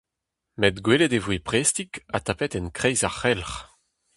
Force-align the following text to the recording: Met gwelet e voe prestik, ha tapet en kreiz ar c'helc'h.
Met 0.61 0.75
gwelet 0.85 1.15
e 1.17 1.19
voe 1.25 1.41
prestik, 1.49 1.91
ha 2.11 2.19
tapet 2.25 2.53
en 2.59 2.67
kreiz 2.77 3.01
ar 3.07 3.15
c'helc'h. 3.19 3.59